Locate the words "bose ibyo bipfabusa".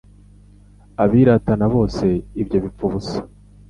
1.73-3.17